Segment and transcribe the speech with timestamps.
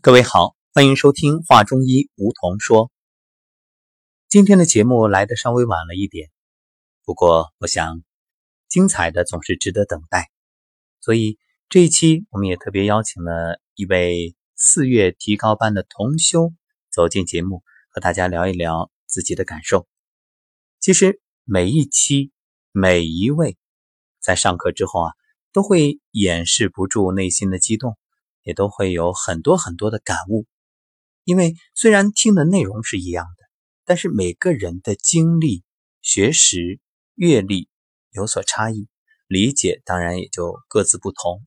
[0.00, 2.92] 各位好，欢迎收听《话中医》，梧桐说。
[4.28, 6.30] 今天的节目来的稍微晚了一点，
[7.04, 8.00] 不过我想，
[8.68, 10.30] 精彩的总是值得等待，
[11.00, 11.36] 所以
[11.68, 16.52] 这一期我们也特别邀请了一位四月提高班的同修
[16.92, 19.88] 走进节目，和大家聊一聊自己的感受。
[20.78, 22.30] 其实每一期
[22.70, 23.56] 每一位
[24.20, 25.12] 在上课之后啊，
[25.52, 27.98] 都会掩饰不住内心的激动。
[28.48, 30.46] 也都会有很多很多的感悟，
[31.24, 33.44] 因为虽然听的内容是一样的，
[33.84, 35.64] 但是每个人的经历、
[36.00, 36.80] 学识、
[37.14, 37.68] 阅历
[38.10, 38.88] 有所差异，
[39.26, 41.44] 理解当然也就各自不同。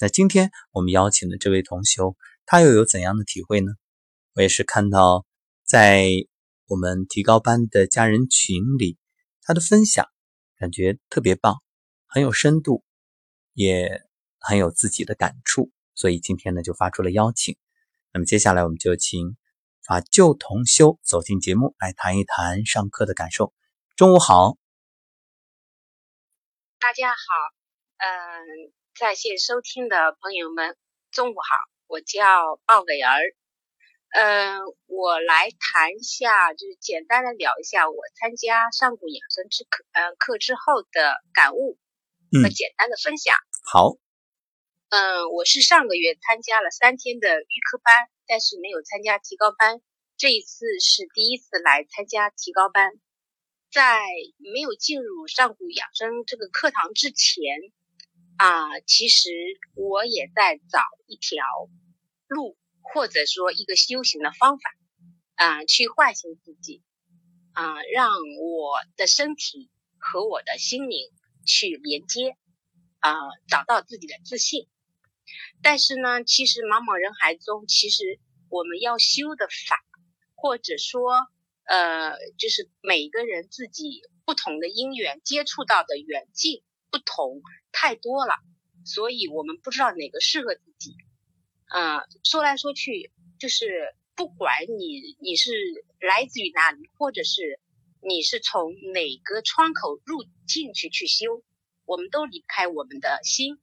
[0.00, 2.16] 那今天我们邀请的这位同修，
[2.46, 3.72] 他又有怎样的体会呢？
[4.32, 5.26] 我也是看到
[5.62, 6.08] 在
[6.68, 8.96] 我们提高班的家人群里，
[9.42, 10.08] 他的分享
[10.56, 11.62] 感觉特别棒，
[12.06, 12.82] 很有深度，
[13.52, 14.00] 也
[14.38, 15.70] 很有自己的感触。
[15.94, 17.56] 所以今天呢，就发出了邀请。
[18.12, 19.36] 那么接下来，我们就请
[19.82, 23.52] 法旧同修走进节目，来谈一谈上课的感受。
[23.96, 24.56] 中午好，
[26.80, 27.16] 大家好，
[27.98, 30.76] 嗯，在线收听的朋友们，
[31.10, 31.56] 中午好。
[31.86, 33.20] 我叫鲍伟儿，
[34.14, 41.78] 嗯，我来谈一下，就是简单的聊一下我参加上古养生之课，嗯，课之后的感悟
[42.42, 43.36] 和简单的分享。
[43.62, 44.03] 好。
[44.94, 47.92] 嗯，我是上个月参加了三天的预科班，
[48.28, 49.82] 但是没有参加提高班。
[50.16, 52.92] 这一次是第一次来参加提高班。
[53.72, 54.04] 在
[54.38, 57.42] 没有进入上古养生这个课堂之前，
[58.36, 59.30] 啊，其实
[59.74, 60.78] 我也在找
[61.08, 61.44] 一条
[62.28, 64.70] 路，或者说一个修行的方法，
[65.34, 66.84] 啊，去唤醒自己，
[67.52, 71.10] 啊，让我的身体和我的心灵
[71.44, 72.36] 去连接，
[73.00, 73.12] 啊，
[73.48, 74.68] 找到自己的自信。
[75.64, 78.20] 但是呢，其实茫茫人海中，其实
[78.50, 79.82] 我们要修的法，
[80.34, 81.10] 或者说，
[81.64, 87.40] 呃，就是每个人自己不同的因缘接触到的缘境不同，
[87.72, 88.34] 太多了，
[88.84, 90.94] 所以我们不知道哪个适合自己。
[91.74, 95.50] 嗯，说来说去，就是不管你你是
[95.98, 97.58] 来自于哪里，或者是
[98.02, 101.42] 你是从哪个窗口入进去去修，
[101.86, 103.58] 我们都离不开我们的心。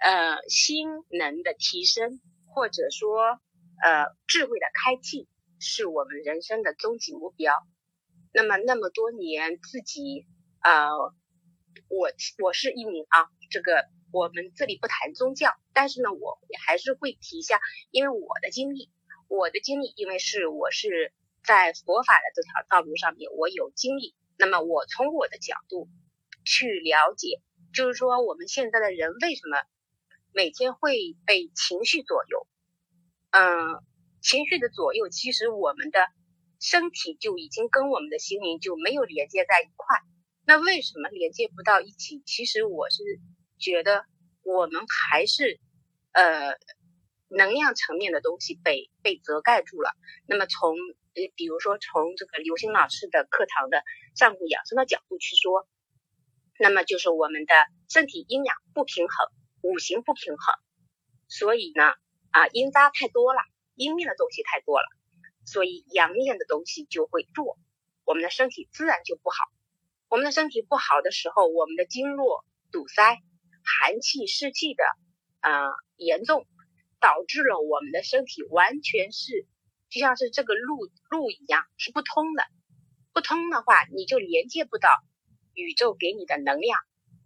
[0.00, 3.38] 呃，心能的提升，或者说
[3.82, 5.28] 呃智慧的开启，
[5.58, 7.52] 是我们人生的终极目标。
[8.32, 10.24] 那么那么多年，自己
[10.62, 10.88] 呃，
[11.88, 12.10] 我
[12.42, 18.88] 我是一名啊，这个我们这里不谈宗教，但是呢，我也还是会提一下，因为我的经历，
[19.28, 21.12] 我的经历，因为是我是
[21.44, 24.14] 在佛法的这条道路上面，我有经历。
[24.38, 25.90] 那么我从我的角度
[26.46, 27.42] 去了解，
[27.74, 29.58] 就是说我们现在的人为什么？
[30.32, 32.46] 每天会被情绪左右，
[33.30, 33.82] 嗯，
[34.22, 35.98] 情绪的左右，其实我们的
[36.60, 39.98] 身体就已经跟我们的心灵就没有连接在一块。
[40.46, 42.22] 那为什么连接不到一起？
[42.26, 43.02] 其实我是
[43.58, 44.04] 觉得
[44.42, 45.58] 我们还是
[46.12, 46.54] 呃
[47.28, 49.90] 能量层面的东西被被遮盖住了。
[50.26, 50.74] 那么从
[51.14, 53.82] 呃比如说从这个刘星老师的课堂的
[54.14, 55.66] 上古养生的角度去说，
[56.58, 57.54] 那么就是我们的
[57.88, 59.28] 身体阴阳不平衡。
[59.62, 60.54] 五行不平衡，
[61.28, 61.84] 所以呢，
[62.30, 63.40] 啊，阴渣太多了，
[63.74, 64.86] 阴面的东西太多了，
[65.44, 67.58] 所以阳面的东西就会弱，
[68.04, 69.36] 我们的身体自然就不好。
[70.08, 73.18] 我们的身体不好的时候，我们的经络堵塞，
[73.64, 74.82] 寒气湿气的
[75.40, 75.62] 啊
[75.96, 76.46] 严重，
[76.98, 79.46] 导致了我们的身体完全是
[79.88, 82.44] 就像是这个路路一样是不通的。
[83.12, 84.88] 不通的话，你就连接不到
[85.54, 86.78] 宇宙给你的能量。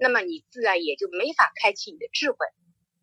[0.05, 2.37] 那么你自然也就没法开启你的智慧，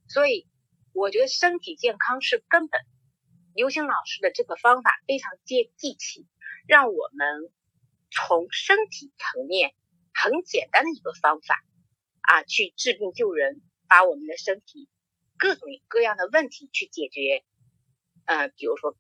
[0.08, 0.48] 所以
[0.94, 2.80] 我觉得身体健康是根本。
[3.56, 6.28] 刘星老师的这个方法非常接地气，
[6.68, 7.52] 让我们
[8.12, 9.74] 从身体层面
[10.14, 11.64] 很简单的一个方法
[12.22, 14.88] 啊，去治病救人，把我们的身体
[15.40, 17.44] 各种各样的问题去解决。
[18.26, 18.96] 嗯，比如说，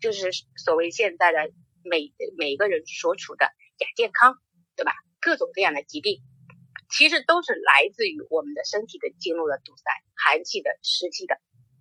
[0.00, 1.52] 就是所谓现在的
[1.84, 3.44] 每每个人所处的
[3.78, 4.42] 亚健康，
[4.74, 4.92] 对吧？
[5.20, 6.20] 各种各样的疾病。
[6.92, 9.84] 其实都是来自于我们的身体的经络的堵塞、
[10.14, 11.40] 寒气的、湿气的。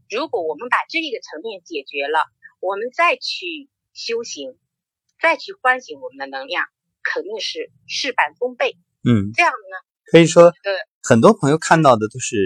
[0.09, 2.23] 如果我们把这一个层面解决了，
[2.61, 4.57] 我们再去修行，
[5.21, 6.63] 再去唤醒我们的能量，
[7.03, 8.77] 肯定是事半功倍。
[9.03, 10.53] 嗯，这样呢，可以说，呃
[11.03, 12.37] 很多朋友看到的都是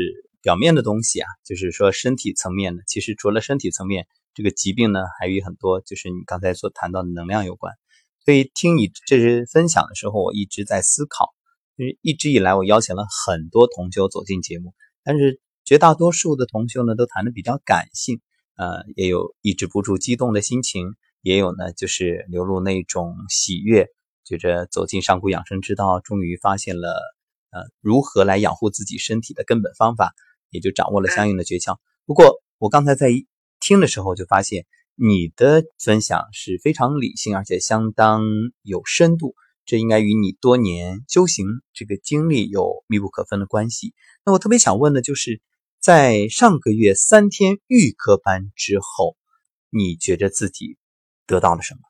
[0.41, 2.81] 表面的东西啊，就是说身体层面的。
[2.87, 7.75] 其实除了身体层面，这个疾病呢，还与很多，就是你刚才所谈到的能量有关。
[8.23, 11.34] 所以听你这些分享的时候，我一直在思考。
[11.77, 14.73] 就是一直以来，我邀请了很多同修走进节目，
[15.03, 18.21] 但是绝大多数的同修呢，都谈的比较感性，
[18.55, 23.87] 呃，也有抑制不住激动的心情，也有呢，就是流露那种喜悦，
[24.23, 27.01] 觉着走进上古养生之道，终于发现了
[27.51, 30.13] 呃如何来养护自己身体的根本方法，
[30.51, 31.77] 也就掌握了相应的诀窍。
[32.05, 33.09] 不过我刚才在
[33.59, 38.21] 听的时候就发现，你的分享是非常理性，而且相当
[38.61, 43.93] 有深度，这应该与你多年修行这个经历有密不可分的关系。
[44.25, 45.41] 那我特别想问的就是。
[45.77, 49.15] 在上个月三天预科班之后，
[49.69, 50.79] 你觉得自己
[51.27, 51.81] 得到了什么？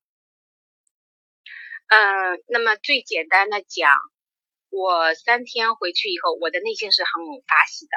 [1.88, 3.90] 嗯，那么最简单的讲，
[4.70, 7.10] 我三天回去以后，我的内心是很
[7.48, 7.96] 法喜的，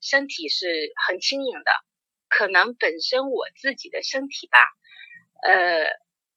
[0.00, 0.68] 身体是
[1.08, 1.70] 很轻盈的。
[2.28, 4.58] 可能本身我自己的身体吧，
[5.42, 5.82] 呃，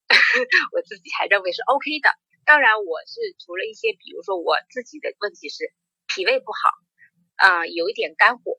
[0.74, 2.10] 我自己还认为是 OK 的。
[2.48, 5.74] 当然，我是除了一些，比如说我自己的问题是
[6.08, 6.72] 脾胃不好，
[7.36, 8.56] 啊，有一点肝火。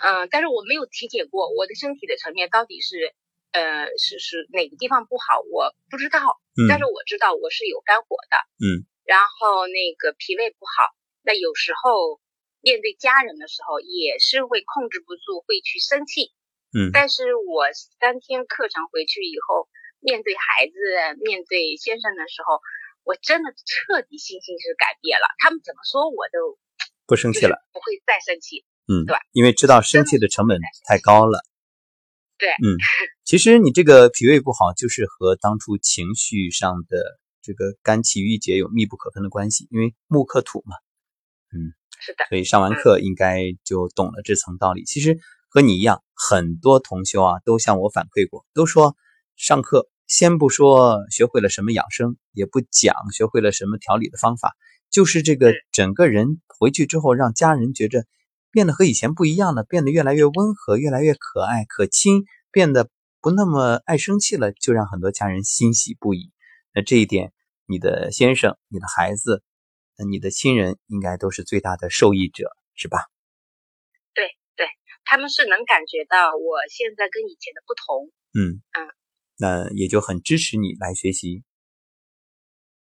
[0.00, 3.12] 嗯，但是我没有体检过我的身体的层面到底是，
[3.52, 6.40] 呃，是是哪个地方不好，我不知道。
[6.56, 6.64] 嗯。
[6.66, 8.36] 但是我知道我是有肝火的。
[8.56, 8.88] 嗯。
[9.04, 12.22] 然后那个脾胃不好，那有时候
[12.62, 16.32] 面对家人的时候也是会控制不住，会去生气。
[16.72, 16.88] 嗯。
[16.90, 17.68] 但是我
[18.00, 19.68] 三天课程回去以后，
[20.00, 20.72] 面对孩子、
[21.20, 22.62] 面对先生的时候，
[23.08, 25.24] 我真的彻底心情是改变了。
[25.38, 26.60] 他们怎么说我都
[27.06, 28.66] 不生气了，不会再生气。
[28.86, 31.40] 嗯，对，因为知道生气的成本太高了。
[32.36, 32.76] 对，嗯，
[33.24, 39.66] 其实你这个脾胃不好，就是和当初情绪上的这个肝气郁结有密不可分的关系。
[39.70, 40.76] 因为木克土嘛，
[41.56, 42.26] 嗯，是的。
[42.28, 44.84] 所以上完课应该就懂了这层道理。
[44.84, 45.18] 其实
[45.48, 48.96] 和你一样，很多同修啊都向我反馈过，都说
[49.34, 54.56] 上课先不说学会了什么养生，也不讲学会了什么调理的方法，
[54.90, 58.04] 就是这个整个人回去之后，让家人觉着。
[58.50, 62.88] 变得和以前不一样了，变得越来越温和，越来越可爱可亲，变得
[63.20, 66.32] 不那么爱生气了，就让很多家人欣喜不已。
[66.72, 67.34] 那这一点，
[67.66, 69.42] 你的先生、你的孩子、
[70.10, 73.04] 你的亲人应该都是最大的受益者，是吧？
[74.14, 74.24] 对
[74.56, 74.66] 对，
[75.04, 78.10] 他们是能感觉到我现在跟以前的不同。
[78.32, 78.80] 嗯嗯，
[79.38, 81.44] 那也就很支持你来学习。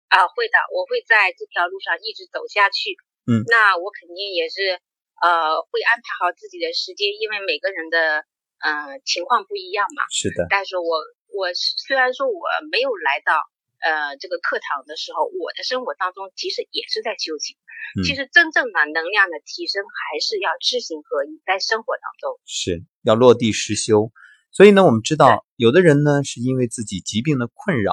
[0.09, 2.97] 啊，会的，我会在这条路上一直走下去。
[3.27, 4.81] 嗯，那我肯定也是。
[5.17, 8.29] 呃，会安排好自己的时间，因为每个人的
[8.61, 10.05] 呃情况不一样嘛。
[10.13, 10.45] 是的。
[10.51, 10.93] 但是我
[11.33, 13.41] 我虽然说我没有来到
[13.81, 17.57] 呃这个课堂的时候，我的生活当中其实也是在修行。
[17.97, 18.05] 嗯。
[18.05, 24.13] 其实真正的能量的提升，还是要知行合一，在生活当中是要落地实修。
[24.57, 27.93] 所以呢，我们知道有的人呢是因为自己疾病的困扰，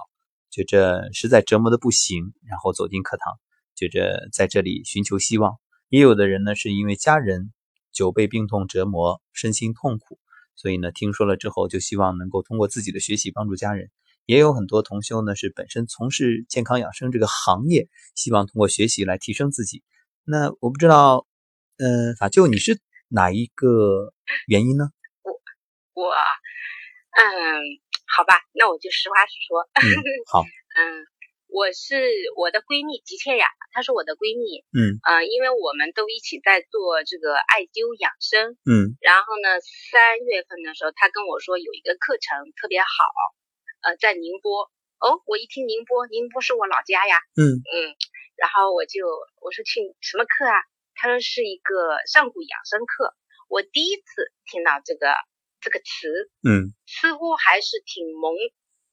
[0.50, 3.38] 觉着实在折磨的不行，然后走进课堂，
[3.76, 5.58] 觉着在这里寻求希望。
[5.90, 7.52] 也有的人呢，是因为家人
[7.92, 10.18] 久被病痛折磨，身心痛苦，
[10.56, 13.92] 所以呢，听说了之后就希望能够通过自己的学习帮助家人。
[14.26, 19.84] 也有很多同修呢，是本身从事健康养生这个行业，希望通过学习来提升自己。
[20.24, 21.28] 那我不知道，
[21.76, 24.14] 嗯，法舅你是哪一个
[24.48, 24.88] 原因呢？
[25.24, 26.10] 我我
[27.14, 27.24] 嗯，
[28.10, 29.62] 好吧，那我就实话实说。
[29.74, 29.82] 嗯，
[30.32, 30.42] 好，
[30.78, 31.06] 嗯。
[31.54, 33.46] 我是我的闺蜜吉倩雅，
[33.78, 34.66] 她是我的闺蜜。
[34.74, 38.58] 嗯，呃，因为我们都一起在做这个艾灸养生。
[38.66, 42.90] 嗯，然后呢，三月份的时候，她跟我说有一个课程特别好，
[43.86, 44.66] 呃，在宁波。
[44.98, 47.22] 哦，我一听宁波，宁波是我老家呀。
[47.38, 47.94] 嗯嗯，
[48.34, 49.06] 然后我就
[49.38, 50.58] 我说去什么课啊？
[50.98, 53.14] 她说是一个上古养生课。
[53.46, 55.14] 我第一次听到这个
[55.64, 58.36] 这个词，嗯，似乎还是挺朦。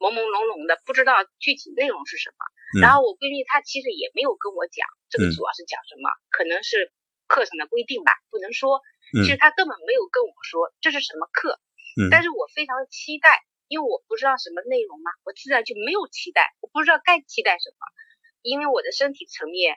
[0.01, 2.41] 朦朦胧胧的，不知道具体内容是什么。
[2.81, 6.89] 然后我闺蜜她其实也没有跟我讲这个主要是讲什么，可能是
[7.29, 8.81] 课程的规定吧，不能说。
[9.13, 11.61] 其实她根本没有跟我说这是什么课。
[12.01, 17.85] 嗯但是我非常期待，因为我不知道什么内容嘛，我自然就没有期待，我不知道该期待什么。
[18.41, 19.77] 因为我的身体层面，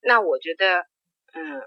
[0.00, 0.88] 那我觉得，
[1.36, 1.60] 嗯，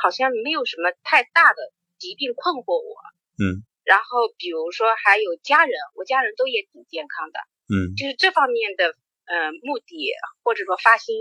[0.00, 1.60] 好像没有什么太大的
[1.98, 2.96] 疾病困惑我。
[3.44, 3.60] 嗯。
[3.86, 7.38] 然后，比如说还有家人，我家人都也挺健康的，
[7.70, 8.98] 嗯，就是这方面的，
[9.30, 10.10] 呃，目的
[10.42, 11.14] 或者说发心，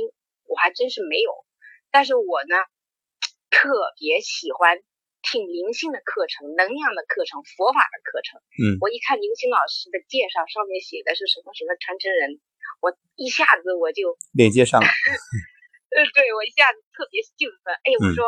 [0.50, 1.30] 我还真是没有。
[1.94, 2.58] 但是我呢，
[3.54, 3.70] 特
[4.02, 4.82] 别喜欢
[5.22, 8.42] 听灵性的课程、能量的课程、佛法的课程。
[8.58, 12.42] 嗯，我一看刘星老师的介绍，上面写的是什么什么传承人，
[12.82, 14.90] 我一下子我就连接上了。
[15.94, 17.78] 呃，对我一下子特别兴奋。
[17.86, 18.26] 哎，我说。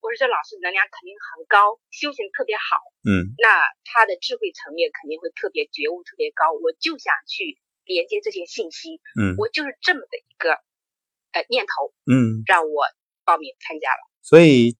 [0.00, 6.52] 我说这老师能量肯定很高，修行特别好，嗯，那他的智慧层面肯定会特别觉悟特别高。
[6.56, 10.56] 我就想去连接这些信息，嗯，我就是这么的一个
[11.36, 12.84] 呃念头，嗯，让我
[13.28, 14.00] 报名参加了。
[14.24, 14.76] 所以，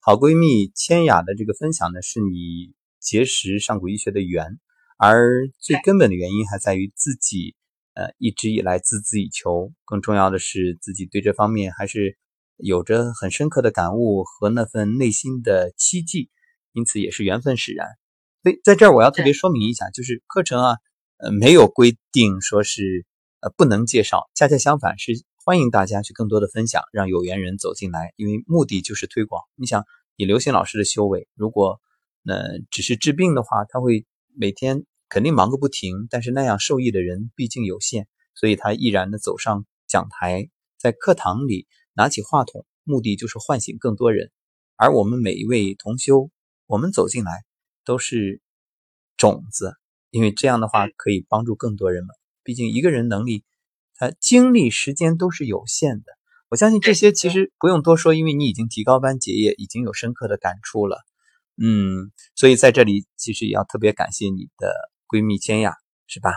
[0.00, 4.60] 好闺蜜千雅的这个分享呢，是你结识上古医学的缘，
[4.98, 7.56] 而最根本的原因还在于自己
[7.94, 12.18] 呃一直以来孜孜以求，更重要的是自己对这方面还是
[12.58, 16.28] 有着很深刻的感悟和那份内心的期冀，
[16.72, 17.88] 因此也是缘分使然。
[18.42, 20.76] 所以在这儿我要特别说明一下，就是课程啊，
[21.16, 23.06] 呃没有规定说是
[23.40, 25.24] 呃不能介绍，恰恰相反是。
[25.44, 29.42] 欢迎大家去更多的分享，让有缘人走进来，因为目的就是推广。
[29.54, 31.80] 你想，以刘星老师的修为，如果
[32.22, 34.04] 那只是治病的话，他会
[34.36, 41.66] 每天肯定忙个不停，但是那样受益的人毕竟有限，所以他毅然的走上讲台，在课堂里
[41.98, 44.30] 拿起话筒，目的就是唤醒更多人。
[44.76, 46.30] 而我们每一位同修，
[46.66, 47.32] 我们走进来
[47.84, 48.40] 都是
[49.16, 49.74] 种子，
[50.10, 52.14] 因为这样的话可以帮助更多人嘛。
[52.44, 53.44] 毕竟一个人能力。
[53.96, 56.04] 他，精力时间都是有限的。
[56.50, 60.98] 我相信这些其实不用多说，因为你已经提高班结业，已经有深刻的感触了。
[61.60, 64.72] 嗯，所以在这里其实也要特别感谢你的
[65.08, 65.74] 闺蜜千雅，
[66.06, 66.30] 是吧？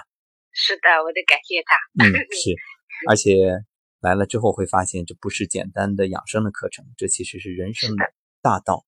[0.52, 1.78] 是的，我得感谢她。
[2.04, 2.56] 嗯， 是。
[3.08, 3.36] 而且
[4.02, 8.04] 来了之后会发现，这不是简单的养生的课程，这其实是人生的
[8.42, 8.86] 大道，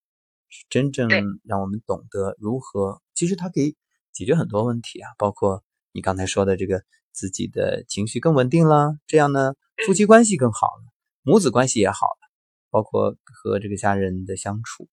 [0.49, 1.07] 是真正
[1.45, 3.01] 让我们懂得如何。
[3.13, 3.77] 其实它可以
[4.11, 6.83] 解决很多问题啊，包括你刚才说的这个。
[7.15, 9.53] 自己的情绪更稳定了，这样呢，
[9.85, 10.91] 夫妻关系更好了，
[11.21, 12.27] 母子关系也好了，
[12.71, 14.89] 包括和这个家人的相处。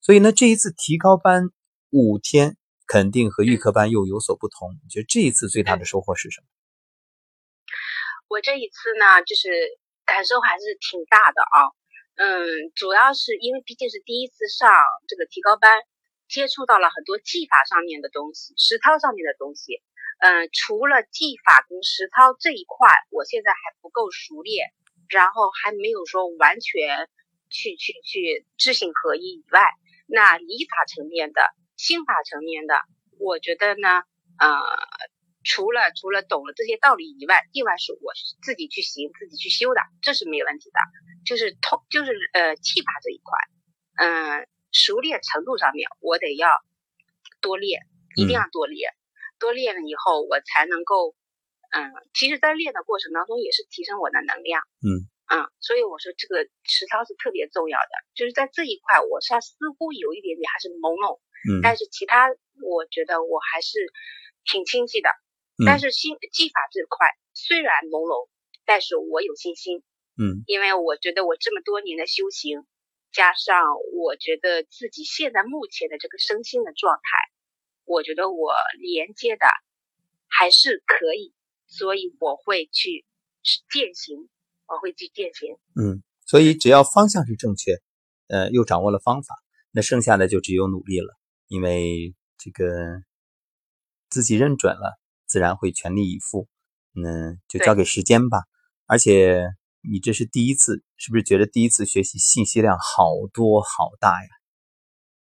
[0.00, 1.50] 所以呢，这一次提高班
[1.90, 2.56] 五天，
[2.88, 4.72] 肯定和预科班又有所不同。
[4.82, 6.46] 你觉得这一次最大的收获是什么？
[8.30, 9.50] 我这一次呢，就是
[10.06, 11.66] 感受还是挺大的啊。
[12.14, 14.70] 嗯，主要是因为毕竟是第一次上
[15.08, 15.82] 这个提高班，
[16.28, 19.82] 接触到了很多技法上面的东西，实操上面的东西。
[20.22, 24.70] 嗯，除了技法跟实操这一块，我现在还不够熟练，
[25.08, 27.08] 然后还没有说完全
[27.50, 29.64] 去去去知行合一以外，
[30.06, 31.42] 那理法层面的、
[31.76, 32.78] 心法层面的，
[33.18, 34.04] 我觉得呢，
[34.38, 34.54] 呃，
[35.42, 40.78] 除了除了懂了这些道理以外，另外是我自己去行、自己去修的，这是没问题的。
[41.24, 43.38] 就是通，就是呃，气法这一块，
[43.96, 46.48] 嗯，熟练程度上面，我得要
[47.40, 47.82] 多练，
[48.16, 48.92] 一定要多练。
[49.38, 51.14] 多练了以后，我才能够，
[51.72, 62.28] 嗯，其实，在练的过程当中，也是提升我的能量，嗯嗯，所以我说这个实操是特别重要的，就是在这一块，我算似乎有一点点还是朦胧，嗯，但是其他
[62.60, 63.78] 我觉得我还是
[64.44, 65.08] 挺清晰的，
[65.66, 68.28] 但是心技法这块虽然朦胧，
[68.64, 69.82] 但是我有信心，
[70.18, 72.66] 嗯，因为我觉得我这么多年的修行，
[73.12, 77.00] 加上我觉得自己现在目前的这个身心的状态。
[77.84, 79.46] 我觉得我连接的
[80.28, 81.34] 还是可以，
[81.66, 83.04] 所以我会去
[83.68, 84.28] 践行，
[84.68, 85.56] 我会去践行。
[85.74, 87.80] 嗯，所以只要方向是正确，
[88.28, 89.34] 呃，又掌握了方法，
[89.72, 91.18] 那剩下的就只有努力了。
[91.48, 93.02] 因为这个
[94.08, 94.99] 自己认准了，
[95.30, 96.48] 自然会全力以赴。
[96.98, 98.42] 嗯，就交给时间吧。
[98.86, 99.46] 而且
[99.88, 104.28] 你这是第一次，是不是觉得第一次学习信息量好多好大呀？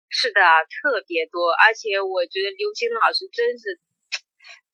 [0.08, 3.76] 是的，特别多，而且我觉得刘星老师真是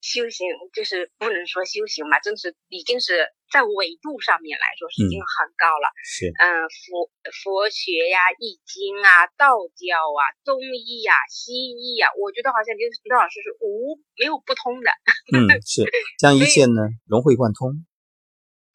[0.05, 0.45] 修行，
[0.77, 5.89] 就是不能说修行嘛，真是已经是在维度上面来说是已经很高了。
[6.05, 14.93] 是，嗯，佛佛学呀、易经啊、道教啊、中医呀、西医呀，我觉得好像刘刘老师是无没有不通的。
[15.33, 15.89] 嗯，是
[16.21, 17.73] 将 一切呢融会贯通，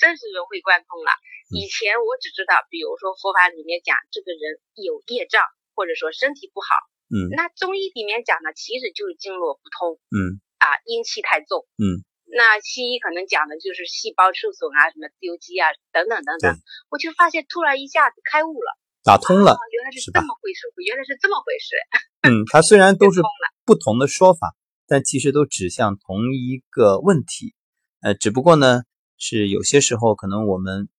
[0.01, 1.13] 真是融会贯通了。
[1.53, 5.45] 以前我只知道，比如说佛法里面讲这个人有业障。
[5.79, 6.75] 或者说身体不好，
[7.07, 16.55] 嗯，那中医里面讲的其实就是经络不通，嗯，啊，阴气太重，嗯，那西医可能讲的就是细胞受损啊，什么自由基啊，等等等等，
[16.91, 21.75] 我就发现突然一下子开悟了，打通了，原来是这么回事，原来是这么回事，
[22.27, 23.21] 嗯，它虽然都是
[23.65, 27.55] 不同的说法，但其实都指向同一个问题，
[28.01, 28.83] 呃，只不过呢，
[29.17, 30.89] 是有些时候可能我们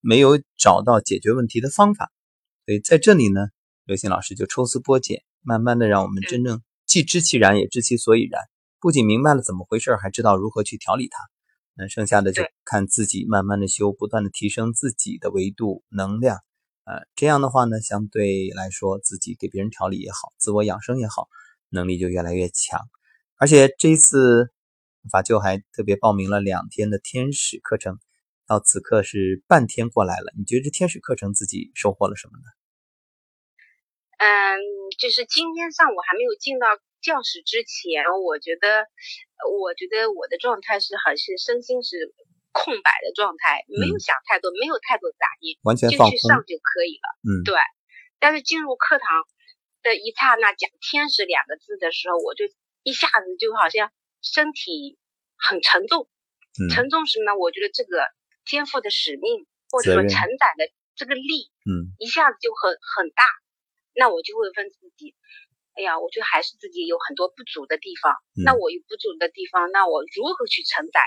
[0.00, 2.10] 没有找到解决问题的方法，
[2.64, 3.48] 所以在这里呢。
[3.86, 8.42] 刘星老师就抽丝剥茧，慢慢的让我们真正既知其然，也知其所以然。
[8.80, 11.18] 不仅明白了怎么回事，还知道如何去调理它。
[11.74, 16.38] 那剩下的就看自己慢慢的修，不断的提升自己的维度能量。
[16.84, 21.28] 呃，这样的话呢，相对来说，自己给别人调理也好，自我养生也好，
[21.68, 22.80] 能力就越来越强。
[23.36, 24.52] 而且这一次
[25.10, 27.98] 法舅还特别报名了两天的天使课程，
[28.46, 30.32] 到此刻是半天过来了。
[30.38, 32.44] 你觉得这天使课程自己收获了什么呢？
[34.16, 34.56] 嗯，
[34.98, 36.66] 就是今天上午还没有进到
[37.06, 38.90] 教室之前，我觉得，
[39.46, 42.10] 我觉得我的状态是还是身心是
[42.50, 47.06] 空白的状态，没有想太多，没有太多杂念，完全就去上就可以了。
[47.22, 47.54] 嗯，对。
[48.18, 49.22] 但是进入课堂，
[49.86, 52.50] 的一刹那讲“天使”两个字的时候，我就
[52.82, 54.98] 一下子就好像身体
[55.38, 56.10] 很沉重。
[56.58, 58.02] 嗯沉重时呢，我觉得这个
[58.44, 63.22] 肩负的使命或者说承载的这个力，嗯，一下子就很很大。
[63.94, 65.14] 那我就会问自己，
[65.76, 68.14] 哎呀，我觉得还是自己有很多不足的地方。
[68.44, 71.00] 那我有不足的地方，那我如何去承载？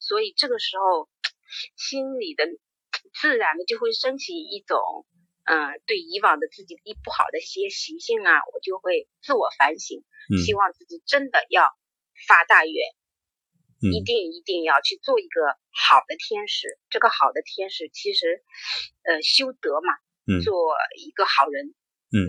[0.00, 1.08] 所以这个时候，
[1.76, 2.44] 心里的
[3.20, 5.06] 自然的就会升起一种，
[5.44, 10.02] 嗯，对以往的自己一不好的些习性啊，我就会自我反省，
[10.44, 11.68] 希望自己真的要
[12.26, 12.74] 发大愿，
[13.92, 15.40] 一定一定要去做一个
[15.70, 16.78] 好的天使。
[16.88, 18.42] 这个好的天使其实，
[19.04, 19.92] 呃，修德嘛，
[20.42, 21.74] 做一个好人。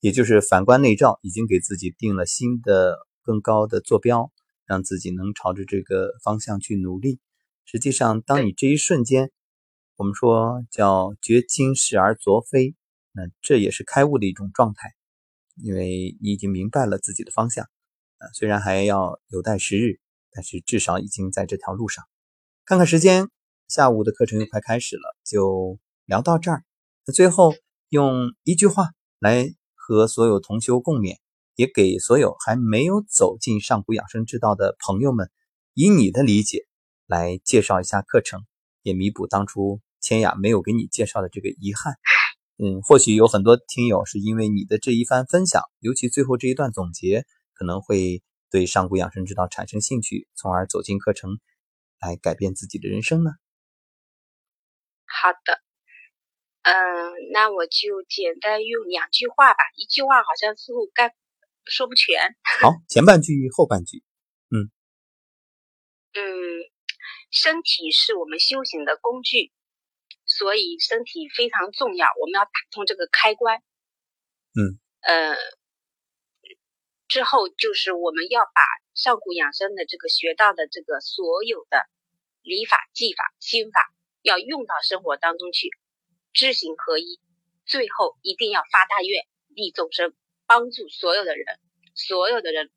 [0.00, 4.30] 也就是反观内照，已经给自己定了新的更高的坐标，
[4.66, 7.18] 让自己能朝着这个方向去努力。
[7.64, 9.30] 实际上，当你这一瞬间，
[9.96, 12.74] 我们说叫觉今是而昨非，
[13.12, 14.92] 那这也是开悟的一种状态，
[15.56, 17.64] 因为你已经明白了自己的方向。
[18.18, 19.98] 啊，虽然还要有待时日，
[20.30, 22.04] 但是至少已经在这条路上。
[22.64, 23.28] 看看时间，
[23.66, 26.64] 下午的课程又快开始了，就聊到这儿。
[27.06, 27.54] 那最后
[27.88, 28.90] 用一句话。
[29.18, 29.48] 来
[29.86, 31.18] 和所有同修共勉，
[31.54, 35.30] 也给所有还没有走进上古养生之道的朋友们，
[35.74, 36.66] 以你的理解
[37.06, 38.40] 来介绍一下课程，
[38.82, 41.94] 也弥补当初千雅没有给你介绍的这个遗憾。
[42.56, 47.24] 嗯，或许有很多听友是因为你的这一番分享，尤其最后这一段总结，
[47.54, 51.38] 可能会对上古养生之道产生兴趣，从而走进课程，
[52.00, 53.30] 来改变自己的人生呢。
[55.06, 55.65] 好的。
[56.66, 59.62] 嗯，那我就简单用两句话吧。
[59.76, 61.14] 一句话好像似乎该
[61.64, 62.18] 说不全。
[62.60, 64.02] 好，前半句，后半句。
[64.50, 64.66] 嗯
[66.14, 66.22] 嗯，
[67.30, 69.52] 身体是我们修行的工具，
[70.24, 72.08] 所以身体非常重要。
[72.20, 73.62] 我们要打通这个开关。
[74.58, 75.36] 嗯呃，
[77.06, 81.86] 之后就是我们要把上古养生的这个学到的这个所有的
[82.42, 85.70] 理法、技法、心法，要用到生活当中去。
[86.36, 87.18] 知行合一，
[87.64, 90.12] 最后一定要发大愿，利众生，
[90.46, 91.58] 帮助所有的人，
[91.94, 92.70] 所有的人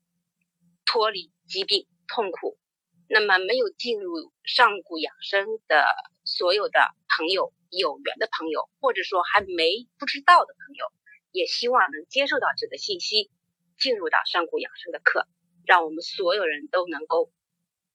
[0.86, 2.58] 脱离疾病痛苦。
[3.06, 5.84] 那么没有进入上古养生的
[6.24, 6.80] 所有的
[7.18, 10.86] 朋友，有缘的朋友，或者说还没不知道的朋友，
[11.30, 13.30] 也希望能接受到这个信息，
[13.78, 15.28] 进入到上古养生的课，
[15.66, 17.30] 让我们所有人都能够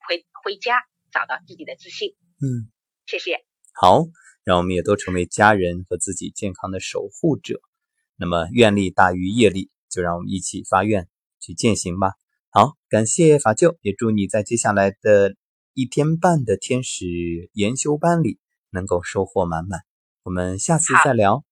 [0.07, 2.15] 回回家找到自己的自信。
[2.37, 2.69] 嗯，
[3.07, 3.43] 谢谢。
[3.73, 4.03] 好。
[4.45, 7.59] 让我们也都成为家人和自己健康的守护者。
[8.15, 11.09] 那么愿力大于业力，就让我们一起发愿
[11.41, 12.13] 去践行吧。
[12.51, 15.35] 好，感谢法舅，也祝你在接下来的
[15.73, 19.81] 一天半的天使研修班里能够收获满满。
[20.23, 21.43] 我们下次再聊。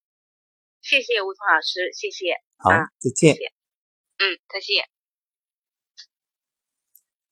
[0.81, 2.35] 谢谢吴桐老师，谢谢。
[2.57, 3.35] 好，再见。
[3.35, 4.85] 嗯，再见。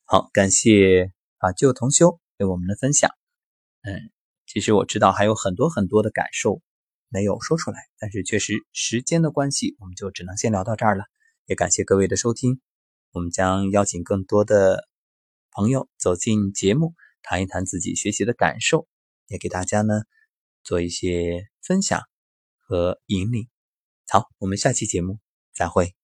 [0.04, 3.12] 好，感谢法舅同修对我们的分享。
[3.84, 4.12] 嗯。
[4.54, 6.62] 其实我知道还有很多很多的感受
[7.08, 11.06] 没有说出来，但是确实时间的关系，我们就只能先聊到这儿了。
[11.46, 12.60] 也感谢各位的收听，
[13.14, 14.90] 我们将邀请更多的
[15.52, 18.90] 朋友走进节目，谈一谈自己学习的感受，
[19.28, 20.02] 也给大家呢
[20.66, 22.02] 做一些分享
[22.60, 23.48] 和引领。
[24.10, 25.18] 好，我们下期节目
[25.54, 26.01] 再会。